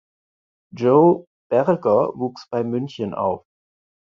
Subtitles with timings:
[0.73, 3.45] Joe Berger wuchs bei München auf.